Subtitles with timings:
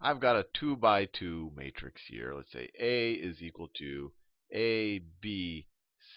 [0.00, 2.32] I've got a 2 by 2 matrix here.
[2.34, 4.12] Let's say A is equal to
[4.52, 5.66] A, B,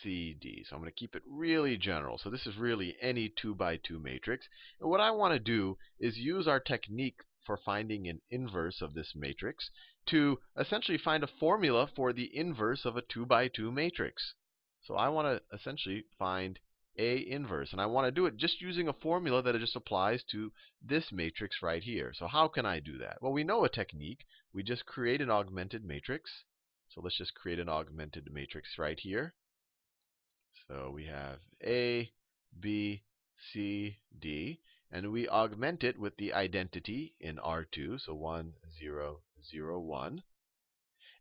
[0.01, 0.63] C, D.
[0.63, 2.19] So I'm going to keep it really general.
[2.19, 4.47] So this is really any 2 by 2 matrix.
[4.79, 8.93] And what I want to do is use our technique for finding an inverse of
[8.93, 9.71] this matrix
[10.07, 14.35] to essentially find a formula for the inverse of a 2 by 2 matrix.
[14.83, 16.59] So I want to essentially find
[16.97, 17.71] A inverse.
[17.71, 20.51] And I want to do it just using a formula that just applies to
[20.81, 22.13] this matrix right here.
[22.13, 23.21] So how can I do that?
[23.21, 24.25] Well, we know a technique.
[24.53, 26.43] We just create an augmented matrix.
[26.89, 29.33] So let's just create an augmented matrix right here.
[30.67, 32.11] So we have A,
[32.59, 33.03] B,
[33.53, 34.59] C, D.
[34.91, 40.23] And we augment it with the identity in R2, so 1, 0, 0, 1.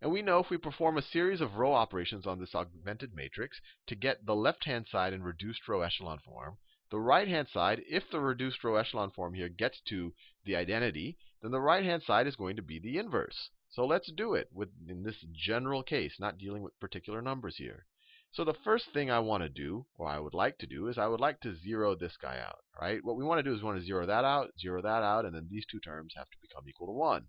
[0.02, 3.60] And we know if we perform a series of row operations on this augmented matrix
[3.86, 6.56] to get the left-hand side in reduced row echelon form,
[6.90, 10.14] the right-hand side, if the reduced row echelon form here gets to
[10.44, 13.50] the identity, then the right-hand side is going to be the inverse.
[13.68, 17.86] So let's do it with, in this general case, not dealing with particular numbers here.
[18.32, 20.98] So the first thing I want to do, or I would like to do, is
[20.98, 22.60] I would like to zero this guy out.
[22.80, 23.04] Right?
[23.04, 25.24] What we want to do is we want to zero that out, zero that out,
[25.24, 27.26] and then these two terms have to become equal to 1.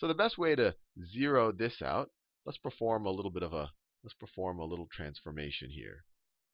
[0.00, 0.74] So the best way to
[1.12, 2.10] zero this out,
[2.46, 3.70] let's perform a little bit of a
[4.02, 6.04] let's perform a little transformation here.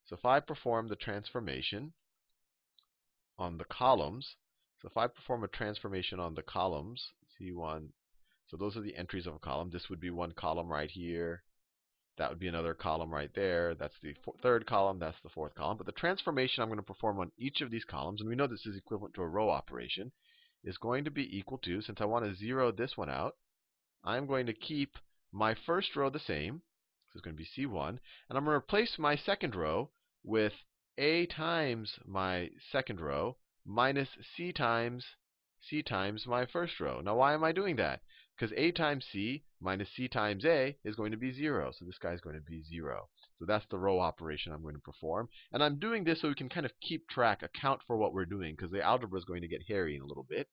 [0.07, 1.93] So if I perform the transformation
[3.39, 4.35] on the columns,
[4.83, 7.91] so if I perform a transformation on the columns, C1,
[8.49, 9.71] so those are the entries of a column.
[9.71, 11.45] This would be one column right here.
[12.19, 13.77] That would be another column right there.
[13.77, 14.99] That's the third column.
[14.99, 15.77] That's the fourth column.
[15.77, 18.49] But the transformation I'm going to perform on each of these columns, and we know
[18.49, 20.11] this is equivalent to a row operation,
[20.67, 23.37] is going to be equal to, since I want to zero this one out,
[24.05, 24.99] I'm going to keep
[25.33, 26.61] my first row the same.
[27.09, 27.89] So it's going to be C1.
[27.89, 27.99] And
[28.37, 29.91] I'm going to replace my second row
[30.25, 30.53] with
[30.99, 35.05] A times my second row minus C times
[35.63, 37.01] C times my first row.
[37.01, 38.03] Now, why am I doing that?
[38.37, 41.73] Because a times c minus c times a is going to be 0.
[41.73, 43.09] So this guy is going to be 0.
[43.39, 45.29] So that's the row operation I'm going to perform.
[45.53, 48.27] And I'm doing this so we can kind of keep track, account for what we're
[48.27, 50.49] doing, because the algebra is going to get hairy in a little bit.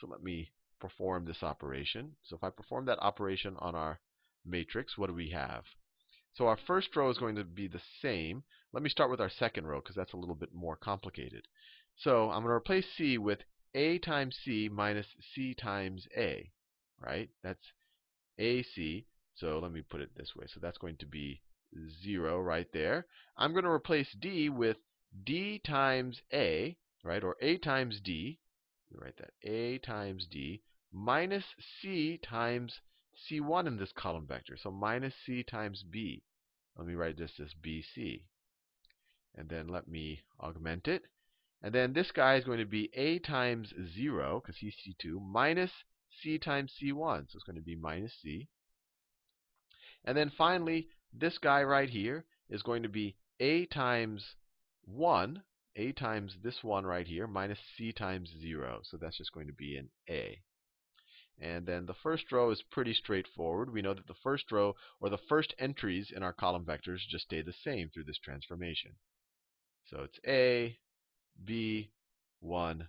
[0.00, 0.50] So let me
[0.80, 2.12] perform this operation.
[2.24, 4.00] So if I perform that operation on our
[4.44, 5.64] matrix, what do we have?
[6.34, 8.42] So our first row is going to be the same.
[8.72, 11.46] Let me start with our second row, because that's a little bit more complicated.
[11.96, 13.40] So I'm going to replace c with
[13.74, 16.52] a times c minus c times a
[17.00, 17.28] right?
[17.42, 17.72] That's
[18.38, 19.06] AC.
[19.36, 20.46] So let me put it this way.
[20.52, 21.40] So that's going to be
[22.02, 23.06] 0 right there.
[23.36, 24.76] I'm going to replace D with
[25.24, 27.22] D times A, right?
[27.22, 28.38] Or A times D.
[28.92, 29.32] Write that.
[29.42, 30.62] A times D
[30.92, 31.44] minus
[31.80, 32.80] C times
[33.30, 34.56] C1 in this column vector.
[34.56, 36.22] So minus C times B.
[36.76, 38.22] Let me write this as BC.
[39.36, 41.02] And then let me augment it.
[41.62, 45.72] And then this guy is going to be A times 0, because he's C2, minus
[46.22, 47.30] c times c1.
[47.30, 48.48] So it's going to be minus c.
[50.04, 54.34] And then finally, this guy right here is going to be a times
[54.84, 55.42] 1,
[55.76, 58.80] a times this one right here, minus c times 0.
[58.84, 60.40] So that's just going to be an a.
[61.40, 63.72] And then the first row is pretty straightforward.
[63.72, 67.26] We know that the first row, or the first entries in our column vectors, just
[67.26, 68.96] stay the same through this transformation.
[69.86, 70.76] So it's a,
[71.44, 71.92] b,
[72.40, 72.88] 1,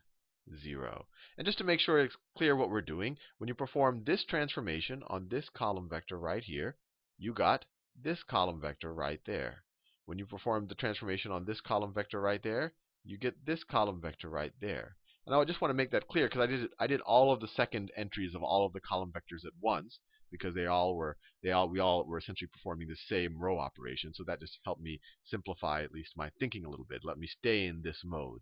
[0.64, 1.06] 0.
[1.38, 5.04] And just to make sure it's clear what we're doing, when you perform this transformation
[5.08, 6.76] on this column vector right here,
[7.20, 7.66] you got
[8.04, 9.64] this column vector right there.
[10.06, 12.74] When you perform the transformation on this column vector right there,
[13.04, 14.96] you get this column vector right there.
[15.26, 17.40] And I just want to make that clear because I did I did all of
[17.40, 20.00] the second entries of all of the column vectors at once
[20.32, 24.14] because they all were they all we all were essentially performing the same row operation.
[24.14, 27.02] So that just helped me simplify at least my thinking a little bit.
[27.04, 28.42] Let me stay in this mode.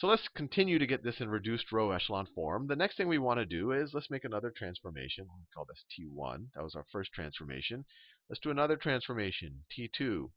[0.00, 2.68] So let's continue to get this in reduced row echelon form.
[2.68, 5.26] The next thing we want to do is let's make another transformation.
[5.28, 6.46] We'll call this T1.
[6.54, 7.84] That was our first transformation.
[8.30, 10.30] Let's do another transformation, T2,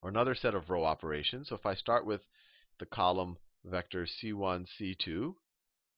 [0.00, 1.48] or another set of row operations.
[1.48, 2.20] So if I start with
[2.78, 5.34] the column vector C1, C2,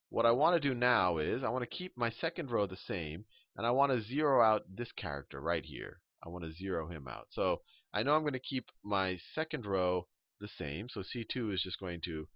[0.08, 2.78] what I want to do now is I want to keep my second row the
[2.88, 3.26] same,
[3.58, 6.00] and I want to zero out this character right here.
[6.24, 7.26] I want to zero him out.
[7.32, 7.60] So
[7.92, 10.06] I know I'm going to keep my second row
[10.40, 10.88] the same.
[10.88, 12.26] So C2 is just going to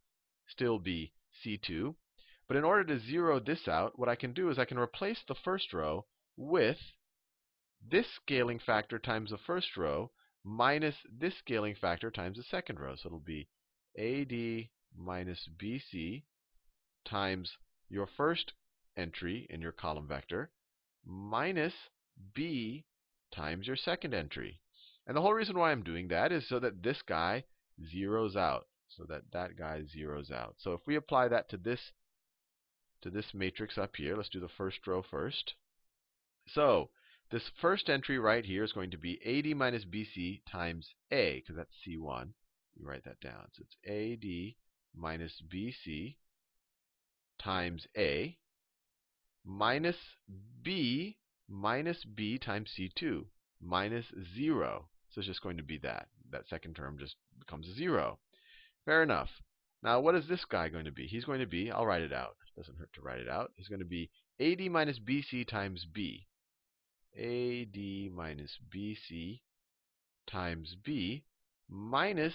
[0.49, 1.13] still be
[1.45, 1.95] C2.
[2.47, 5.23] But in order to zero this out, what I can do is I can replace
[5.27, 6.07] the first row
[6.37, 6.79] with
[7.81, 10.11] this scaling factor times the first row
[10.45, 12.97] minus this scaling factor times the second row.
[12.97, 13.49] So it'll be
[13.99, 16.23] AD minus BC
[17.05, 17.57] times
[17.89, 18.53] your first
[18.97, 20.51] entry in your column vector
[21.05, 21.75] minus
[22.35, 22.85] B
[23.31, 24.61] times your second entry.
[25.07, 27.45] And the whole reason why I'm doing that is so that this guy
[27.95, 30.57] zeroes out so that that guy zeroes out.
[30.59, 31.93] So if we apply that to this
[33.03, 34.17] to this matrix up here.
[34.17, 35.55] Let's do the first row first.
[36.47, 36.91] So
[37.31, 41.57] this first entry right here is going to be AD minus BC times A, because
[41.57, 42.31] that's C1.
[42.77, 43.47] You write that down.
[43.53, 44.55] So it's AD
[44.97, 46.17] minus BC
[47.43, 48.37] times A
[49.45, 49.97] minus
[50.63, 51.17] B
[51.49, 53.25] minus B times C2
[53.61, 54.07] minus
[54.37, 54.89] 0.
[55.11, 56.09] So it's just going to be that.
[56.31, 58.19] That second term just becomes a 0.
[58.89, 59.29] Fair enough.
[59.83, 61.07] Now, what is this guy going to be?
[61.07, 62.37] He's going to be, I'll write it out.
[62.57, 63.53] Doesn't hurt to write it out.
[63.55, 64.09] He's going to be
[64.41, 66.27] AD minus BC times B.
[67.15, 69.41] AD minus BC
[70.27, 71.23] times B
[71.69, 72.33] minus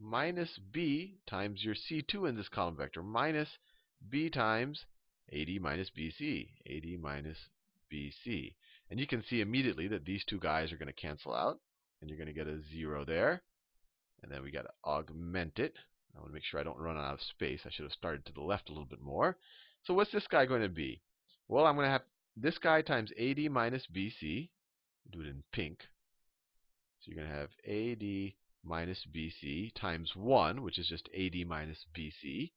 [0.00, 3.48] minus B times your C2 in this column vector minus
[4.08, 4.84] B times
[5.32, 6.50] AD minus BC.
[6.68, 7.38] AD minus
[7.92, 8.54] BC.
[8.90, 11.58] And you can see immediately that these two guys are going to cancel out.
[12.00, 13.42] And you're going to get a 0 there.
[14.22, 15.74] And then we got to augment it.
[16.14, 17.60] I want to make sure I don't run out of space.
[17.64, 19.36] I should have started to the left a little bit more.
[19.84, 21.00] So what's this guy going to be?
[21.48, 22.02] Well, I'm going to have
[22.36, 24.50] this guy times AD minus BC.
[25.10, 25.80] Do it in pink.
[27.00, 31.86] So you're going to have AD minus BC times 1, which is just AD minus
[31.96, 32.52] BC,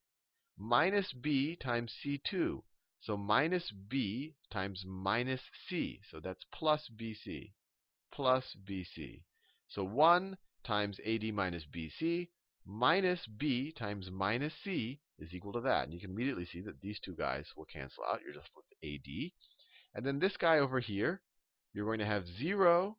[0.58, 2.62] minus B times C2.
[3.02, 6.02] So minus B times minus C.
[6.10, 7.52] So that's plus BC.
[8.12, 9.22] Plus BC.
[9.68, 12.30] So 1 times AD minus BC
[12.66, 15.84] minus B times minus C is equal to that.
[15.84, 18.22] And you can immediately see that these two guys will cancel out.
[18.24, 19.32] You're just with AD.
[19.94, 21.22] And then this guy over here,
[21.74, 22.98] you're going to have 0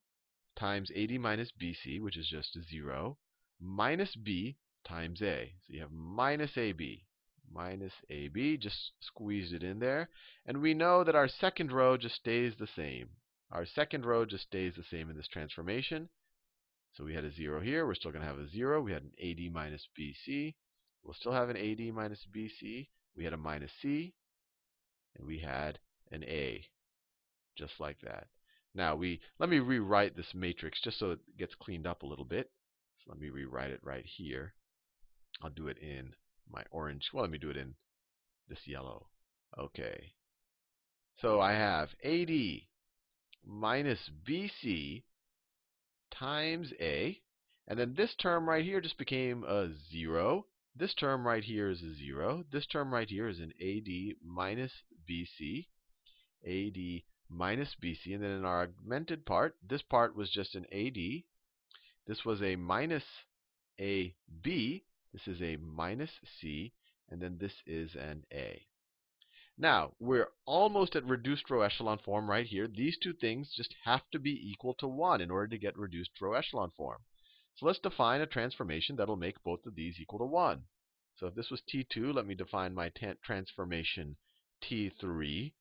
[0.56, 3.18] times AD minus BC, which is just 0,
[3.60, 4.56] minus B
[4.86, 5.54] times A.
[5.66, 7.06] So you have minus AB.
[7.52, 10.08] Minus AB, just squeezed it in there.
[10.46, 13.08] And we know that our second row just stays the same.
[13.50, 16.08] Our second row just stays the same in this transformation.
[16.94, 17.86] So we had a 0 here.
[17.86, 18.82] We're still going to have a 0.
[18.82, 20.54] We had an AD minus BC.
[21.02, 22.88] We'll still have an AD minus BC.
[23.16, 24.14] We had a minus C.
[25.16, 25.78] And we had
[26.10, 26.64] an A
[27.56, 28.26] just like that.
[28.74, 32.24] Now we let me rewrite this matrix just so it gets cleaned up a little
[32.24, 32.50] bit.
[32.98, 34.54] So let me rewrite it right here.
[35.42, 36.14] I'll do it in
[36.50, 37.10] my orange.
[37.12, 37.74] Well, let me do it in
[38.48, 39.06] this yellow.
[39.58, 40.12] Okay.
[41.20, 42.30] So I have AD
[43.46, 45.04] minus BC
[46.18, 47.20] times A.
[47.66, 50.46] And then this term right here just became a 0.
[50.76, 52.44] This term right here is a 0.
[52.50, 54.72] This term right here is an AD minus
[55.08, 55.66] BC.
[56.46, 58.14] AD minus BC.
[58.14, 61.22] And then in our augmented part, this part was just an AD.
[62.06, 63.04] This was a minus
[63.78, 64.84] AB.
[65.12, 66.72] This is a minus C.
[67.08, 68.66] And then this is an A.
[69.56, 72.66] Now, we're almost at reduced row echelon form right here.
[72.66, 76.20] These two things just have to be equal to 1 in order to get reduced
[76.20, 76.98] row echelon form.
[77.54, 80.64] So let's define a transformation that will make both of these equal to 1.
[81.16, 82.90] So if this was T2, let me define my
[83.22, 84.16] transformation
[84.60, 85.52] T3.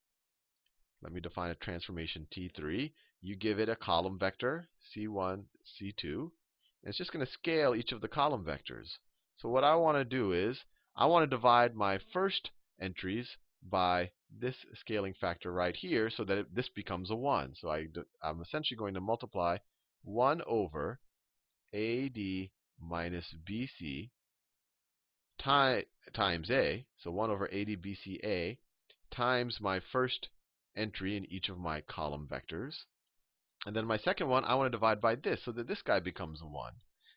[1.04, 2.92] Let me define a transformation T3.
[3.22, 5.44] You give it a column vector, C1,
[5.80, 6.04] C2.
[6.04, 8.98] And it's just going to scale each of the column vectors.
[9.38, 10.57] So what I want to do is,
[10.96, 12.50] I want to divide my first
[12.81, 13.38] entries
[13.69, 17.56] by this scaling factor right here so that it, this becomes a 1.
[17.60, 17.88] So I,
[18.21, 19.57] I'm essentially going to multiply
[20.04, 21.00] 1 over
[21.74, 22.18] AD
[22.80, 24.10] minus BC
[25.39, 28.60] times A, so 1 over AD BC A,
[29.12, 30.30] times my first
[30.75, 32.74] entry in each of my column vectors.
[33.65, 36.00] And then my second one, I want to divide by this so that this guy
[36.00, 36.74] becomes a 1.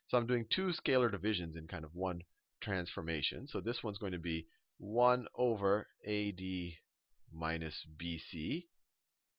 [0.07, 2.23] So I'm doing two scalar divisions in kind of one
[2.61, 3.47] transformation.
[3.47, 4.47] So this one's going to be
[4.79, 6.41] 1 over AD
[7.33, 8.65] minus BC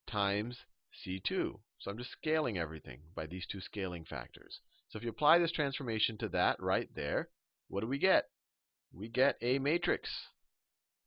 [0.06, 0.64] times
[1.04, 1.60] C2.
[1.78, 4.60] So I'm just scaling everything by these two scaling factors.
[4.88, 7.28] So if you apply this transformation to that right there,
[7.68, 8.30] what do we get?
[8.92, 10.10] We get a matrix.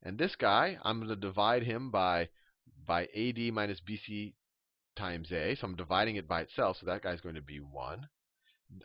[0.02, 2.28] And this guy, I'm going to divide him by
[2.86, 4.34] by AD minus BC
[4.96, 5.54] times A.
[5.54, 8.08] So I'm dividing it by itself, so that guy's going to be 1.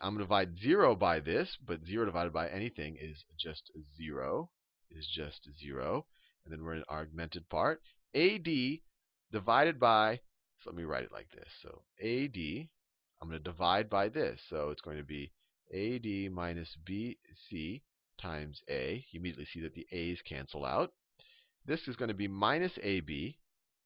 [0.01, 4.49] I'm going to divide 0 by this, but 0 divided by anything is just 0.
[4.91, 6.06] Is just 0.
[6.46, 7.82] And then we're in augmented part.
[8.15, 8.48] AD
[9.32, 10.22] divided by,
[10.60, 11.50] so let me write it like this.
[11.62, 12.38] So AD,
[13.22, 14.39] I'm going to divide by this.
[14.50, 15.32] So it's going to be
[15.74, 17.82] AD minus BC
[18.22, 19.06] times A.
[19.12, 20.94] You immediately see that the A's cancel out.
[21.65, 23.38] This is going to be minus AB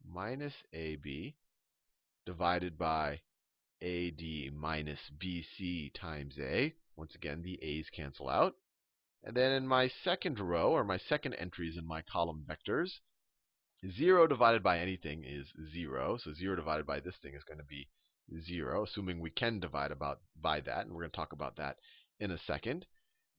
[0.08, 1.36] minus AB
[2.26, 3.22] divided by
[3.82, 4.22] AD
[4.54, 6.74] minus BC times A.
[6.96, 8.56] Once again, the A's cancel out.
[9.24, 13.00] And then in my second row, or my second entries in my column vectors,
[13.90, 16.18] 0 divided by anything is 0.
[16.18, 17.88] So 0 divided by this thing is going to be
[18.40, 20.86] 0, assuming we can divide about by that.
[20.86, 21.78] And we're going to talk about that
[22.20, 22.86] in a second.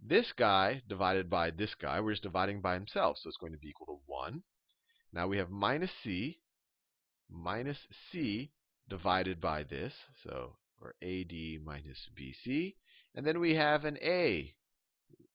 [0.05, 3.19] This guy divided by this guy, we're just dividing by himself.
[3.19, 4.43] So it's going to be equal to 1.
[5.13, 6.41] Now we have minus c
[7.31, 7.79] minus
[8.11, 8.51] c
[8.89, 9.95] divided by this.
[10.25, 11.33] So, or AD
[11.65, 12.75] minus BC.
[13.15, 14.55] And then we have an A,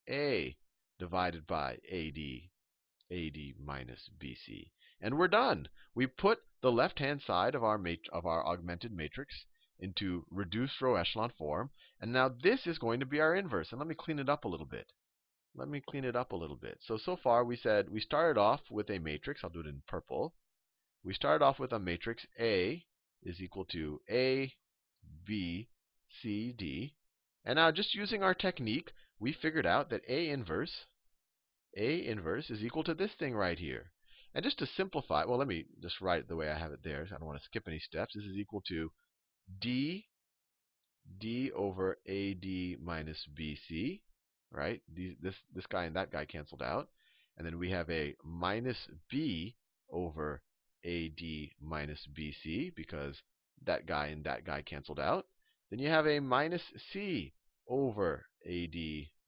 [0.10, 0.58] A
[1.00, 2.18] divided by AD,
[3.12, 4.72] AD minus BC.
[5.00, 5.70] And we're done.
[5.94, 7.80] We put the left-hand side of our,
[8.12, 9.46] of our augmented matrix
[9.80, 11.70] into reduced row echelon form.
[12.02, 13.72] And now this is going to be our inverse.
[13.72, 14.92] And let me clean it up a little bit.
[15.56, 16.80] Let me clean it up a little bit.
[16.82, 19.44] So, so far we said we started off with a matrix.
[19.44, 20.34] I'll do it in purple.
[21.04, 22.86] We started off with a matrix A
[23.24, 24.54] is equal to A,
[25.26, 25.70] B,
[26.22, 26.96] C, D.
[27.46, 30.86] And now just using our technique, we figured out that A inverse,
[31.76, 33.92] A inverse is equal to this thing right here.
[34.34, 36.84] And just to simplify, well, let me just write it the way I have it
[36.84, 37.08] there.
[37.08, 38.14] I don't want to skip any steps.
[38.14, 38.92] This is equal to
[39.60, 40.06] D,
[41.20, 44.02] D over AD minus BC,
[44.52, 44.82] right?
[44.94, 46.90] This, this guy and that guy canceled out.
[47.38, 48.78] And then we have a minus
[49.10, 49.56] B
[49.92, 50.42] over
[50.86, 51.22] AD
[51.62, 53.16] minus BC because
[53.66, 55.26] that guy and that guy canceled out.
[55.70, 56.62] Then you have a minus
[56.94, 57.34] C
[57.70, 58.76] over AD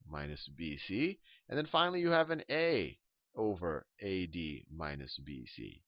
[0.08, 1.18] minus BC.
[1.48, 2.98] And then finally you have an A
[3.36, 4.36] over AD
[4.74, 5.82] minus BC,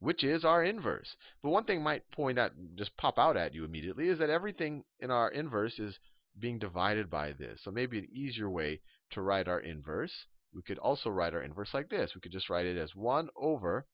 [0.00, 1.16] which is our inverse.
[1.42, 4.84] But one thing might point out, just pop out at you immediately, is that everything
[5.00, 5.98] in our inverse is
[6.38, 7.60] being divided by this.
[7.62, 10.12] So maybe an easier way to write our inverse,
[10.54, 12.12] we could also write our inverse like this.
[12.14, 13.86] We could just write it as 1 over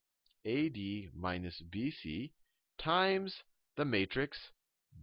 [0.46, 0.76] AD
[1.14, 2.32] minus BC
[2.78, 3.42] times
[3.76, 4.50] the matrix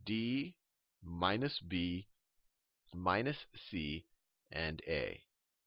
[0.05, 0.55] D
[1.03, 2.07] minus B
[2.93, 4.05] minus C
[4.51, 5.23] and A.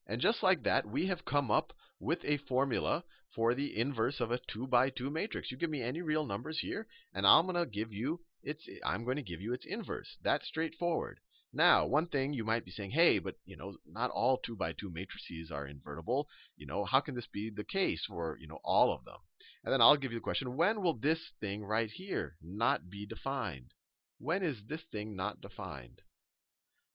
[0.07, 4.31] And just like that, we have come up with a formula for the inverse of
[4.31, 5.51] a 2 by 2 matrix.
[5.51, 9.05] You give me any real numbers here, and I'm going to give you its I'm
[9.05, 10.17] going to give you its inverse.
[10.23, 11.21] That's straightforward.
[11.53, 14.73] Now, one thing you might be saying, hey, but you know, not all 2 by
[14.73, 16.29] 2 matrices are invertible.
[16.57, 19.19] You know, how can this be the case for, you know, all of them?
[19.63, 23.07] And then I'll give you the question, when will this thing right here not be
[23.07, 23.75] defined?
[24.19, 26.01] When is this thing not defined?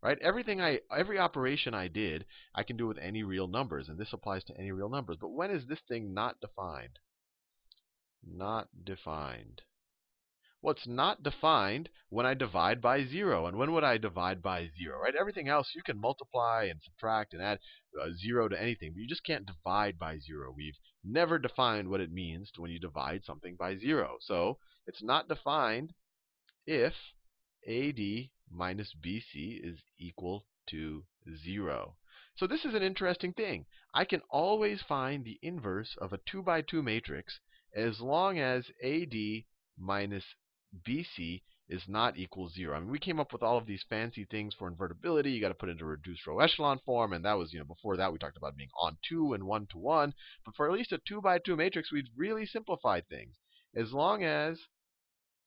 [0.01, 0.20] Right?
[0.22, 4.13] Everything I every operation I did, I can do with any real numbers, and this
[4.13, 5.18] applies to any real numbers.
[5.20, 7.00] But when is this thing not defined?
[8.24, 9.62] Not defined.
[10.60, 13.46] Well, not defined when I divide by 0.
[13.46, 15.00] And when would I divide by 0?
[15.00, 15.16] Right?
[15.16, 17.60] Everything else, you can multiply and subtract and add
[18.01, 18.92] uh, 0 to anything.
[18.92, 20.51] But you just can't divide by 0.
[20.56, 24.18] We've never defined what it means when you divide something by 0.
[24.22, 25.94] So it's not defined
[26.66, 26.94] if
[27.68, 31.04] AD minus BC is equal to
[31.44, 31.96] 0.
[32.36, 33.66] So this is an interesting thing.
[33.94, 37.39] I can always find the inverse of a 2 by 2 matrix
[37.74, 39.44] as long as AD
[39.77, 40.24] minus
[40.88, 42.75] BC is not equal 0.
[42.75, 45.32] I mean, we came up with all of these fancy things for invertibility.
[45.32, 47.66] You got to put it into reduced row echelon form, and that was, you know,
[47.66, 50.13] before that we talked about being on 2 and 1 to 1.
[50.46, 53.36] But for at least a 2 by 2 matrix, we've really simplified things.
[53.75, 54.60] As long as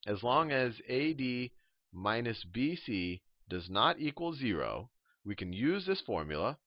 [0.07, 1.51] as long as AD
[1.93, 4.91] minus BC does not equal 0,
[5.25, 6.59] we can use this formula,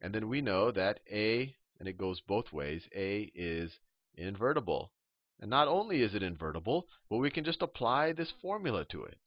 [0.00, 3.78] and then we know that A, and it goes both ways, A is
[4.14, 4.92] invertible.
[5.40, 9.18] And not only is it invertible, but we can just apply this formula to it.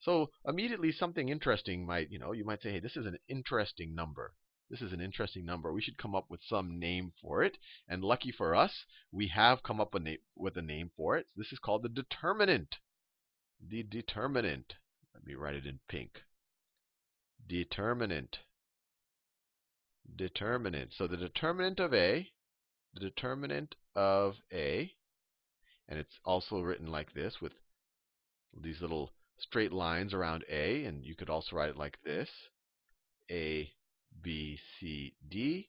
[0.00, 3.94] So immediately something interesting might, you know, you might say, hey, this is an interesting
[3.94, 4.34] number.
[4.68, 5.72] This is an interesting number.
[5.72, 7.56] We should come up with some name for it.
[7.88, 9.94] And lucky for us, we have come up
[10.34, 11.26] with a name for it.
[11.36, 12.76] This is called the determinant.
[13.66, 14.74] The determinant.
[15.14, 16.22] Let me write it in pink.
[17.46, 18.38] Determinant.
[20.16, 20.92] Determinant.
[20.92, 22.30] So the determinant of A,
[22.94, 24.92] the determinant of A
[25.88, 27.52] and it's also written like this with
[28.58, 30.84] these little straight lines around A.
[30.84, 32.30] And you could also write it like this
[33.30, 33.70] A,
[34.22, 35.68] B, C, D.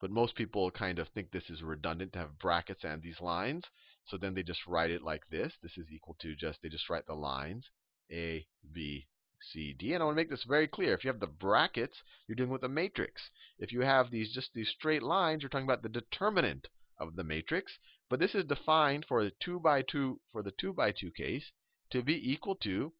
[0.00, 3.64] But most people kind of think this is redundant to have brackets and these lines.
[4.08, 5.52] So then they just write it like this.
[5.62, 7.70] This is equal to just, they just write the lines
[8.10, 9.06] A, B,
[9.40, 9.92] C, D.
[9.92, 10.94] And I want to make this very clear.
[10.94, 13.30] If you have the brackets, you're dealing with a matrix.
[13.58, 17.24] If you have these just these straight lines, you're talking about the determinant of the
[17.24, 17.78] matrix.
[18.08, 21.52] But this is defined for the 2 by 2 for the 2 by 2 case
[21.90, 22.92] to be equal to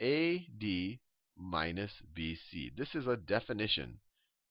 [0.00, 0.98] AD
[1.36, 2.76] minus BC.
[2.76, 4.00] This is a definition.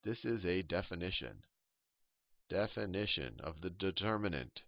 [0.03, 1.43] This is a definition.
[2.49, 4.61] Definition of the determinant.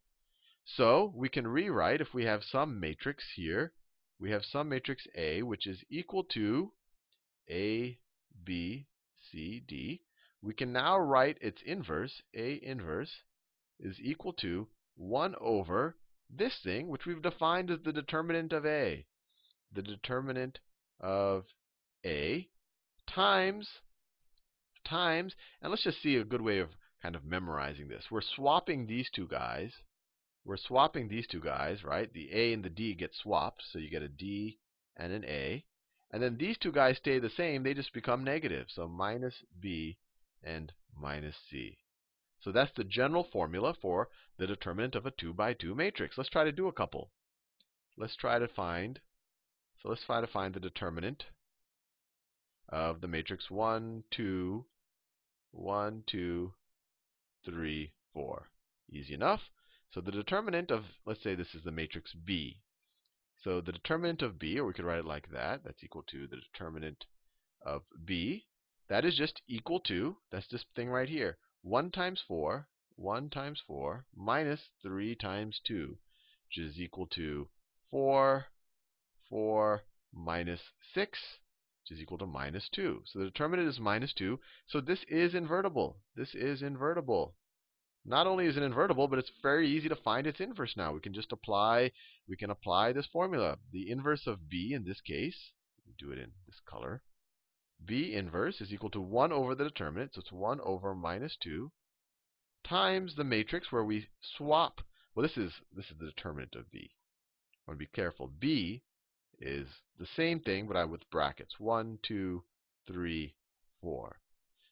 [0.76, 3.74] So we can rewrite if we have some matrix here.
[4.20, 6.74] We have some matrix A which is equal to
[7.50, 7.98] A,
[8.44, 8.88] B,
[9.32, 10.04] C, D.
[10.42, 13.24] We can now write its inverse, A inverse,
[13.80, 15.98] is equal to 1 over
[16.30, 19.06] this thing, which we've defined as the determinant of A.
[19.72, 20.60] The determinant
[21.00, 21.46] of
[22.06, 22.48] A
[23.08, 23.68] times,
[24.86, 26.70] times, and let's just see a good way of
[27.02, 28.12] kind of memorizing this.
[28.12, 29.74] We're swapping these two guys.
[30.50, 32.12] We're swapping these two guys, right?
[32.12, 34.58] The A and the D get swapped, so you get a D
[34.98, 35.64] and an A.
[36.10, 38.66] And then these two guys stay the same, they just become negative.
[38.74, 40.00] So minus B
[40.44, 41.78] and minus C.
[42.42, 46.18] So that's the general formula for the determinant of a 2 by 2 matrix.
[46.18, 47.12] Let's try to do a couple.
[47.96, 49.00] Let's try to find,
[49.84, 51.26] so let's try to find the determinant
[52.70, 54.66] of the matrix 1, 2,
[55.52, 56.54] 1, 2,
[57.46, 58.50] 3, 4.
[58.92, 59.42] Easy enough.
[59.92, 62.62] So the determinant of, let's say this is the matrix B.
[63.42, 66.28] So the determinant of B, or we could write it like that, that's equal to
[66.28, 67.06] the determinant
[67.66, 68.46] of B.
[68.88, 73.62] That is just equal to, that's this thing right here, 1 times 4, 1 times
[73.66, 75.98] 4, minus 3 times 2,
[76.48, 77.50] which is equal to
[77.92, 78.46] 4,
[79.30, 80.62] 4, minus
[80.94, 81.20] 6,
[81.84, 83.04] which is equal to minus 2.
[83.06, 84.40] So the determinant is minus 2.
[84.68, 85.98] So this is invertible.
[86.16, 87.36] This is invertible.
[88.10, 90.92] Not only is it invertible, but it's very easy to find its inverse now.
[90.92, 91.92] We can just apply,
[92.28, 93.60] we can apply this formula.
[93.72, 95.52] The inverse of b in this case,
[96.00, 97.04] do it in this color.
[97.86, 101.72] b inverse is equal to 1 over the determinant, so it's 1 over minus 2,
[102.64, 104.82] times the matrix where we swap.
[105.14, 106.90] Well, this is this is the determinant of b.
[107.68, 108.28] I want to be careful.
[108.40, 108.82] b
[109.38, 109.68] is
[110.00, 111.60] the same thing, but I with brackets.
[111.60, 112.44] 1, 2,
[112.88, 113.36] 3,
[113.84, 114.20] 4.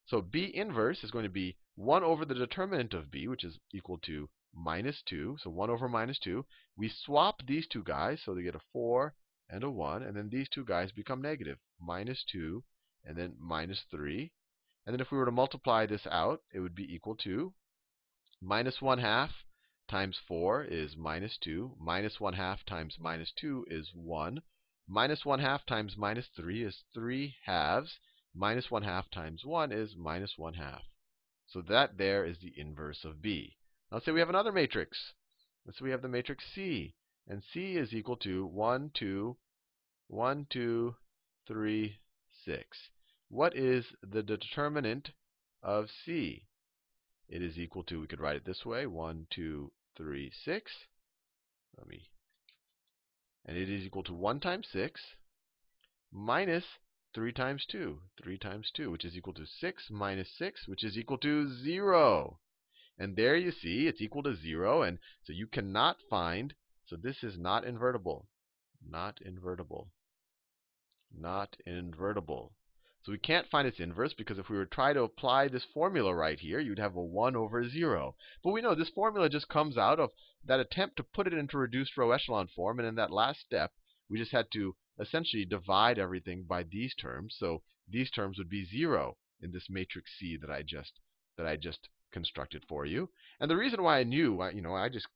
[0.08, 3.60] So b inverse is going to be 1 over the determinant of b, which is
[3.74, 5.38] equal to minus 2.
[5.42, 6.46] So 1 over minus 2.
[6.78, 9.14] We swap these two guys, so they get a 4
[9.50, 10.04] and a 1.
[10.04, 11.60] And then these two guys become negative.
[11.78, 12.64] Minus 2
[13.04, 14.32] and then minus 3.
[14.86, 17.54] And then if we were to multiply this out, it would be equal to
[18.42, 19.32] minus 1 half
[19.90, 21.76] times 4 is minus 2.
[21.80, 24.42] Minus 1 half times minus 2 is 1.
[24.88, 28.00] Minus 1 half times minus 3 is 3 halves.
[28.40, 30.84] Minus 1 half times 1 is minus 1 half.
[31.48, 33.58] So that there is the inverse of B.
[33.92, 35.14] Now say we have another matrix.
[35.66, 36.94] Let's say we have the matrix C.
[37.28, 39.38] And C is equal to 1, 2,
[40.08, 40.96] 1, 2,
[41.48, 42.00] 3,
[42.46, 42.78] 6.
[43.30, 45.10] What is the determinant
[45.64, 46.46] of C?
[47.28, 50.72] It is equal to, we could write it this way, 1, 2, 3, 6.
[51.76, 52.08] Let me,
[53.48, 55.02] and it is equal to 1 times 6
[56.12, 56.66] minus
[57.18, 58.00] 3 times 2.
[58.22, 62.40] 3 times 2, which is equal to 6 minus 6, which is equal to 0.
[63.00, 64.84] And there you see it's equal to 0.
[64.84, 66.54] And so you cannot find,
[66.86, 68.28] so this is not invertible.
[68.88, 69.90] Not invertible.
[71.12, 72.54] Not invertible.
[73.02, 75.66] So we can't find its inverse because if we were to try to apply this
[75.74, 78.16] formula right here, you'd have a 1 over 0.
[78.44, 80.12] But we know this formula just comes out of
[80.46, 82.78] that attempt to put it into reduced row echelon form.
[82.78, 83.72] And in that last step,
[84.10, 87.36] we just had to essentially divide everything by these terms.
[87.38, 90.94] So these terms would be 0 in this matrix C that I just
[91.38, 93.10] that I just constructed for you.
[93.40, 95.08] And the reason why I knew, you know, I just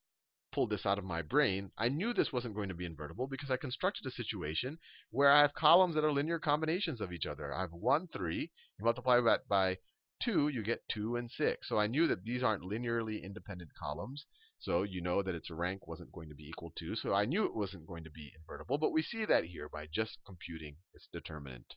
[0.52, 3.50] pulled this out of my brain, I knew this wasn't going to be invertible because
[3.50, 4.78] I constructed a situation
[5.10, 7.54] where I have columns that are linear combinations of each other.
[7.54, 8.52] I have 1, 3.
[8.78, 9.78] You multiply that by
[10.24, 11.68] 2, you get 2 and 6.
[11.68, 14.26] So I knew that these aren't linearly independent columns.
[14.62, 16.96] So you know that its rank wasn't going to be equal to.
[16.96, 18.78] So I knew it wasn't going to be invertible.
[18.78, 21.76] But we see that here by just computing its determinant.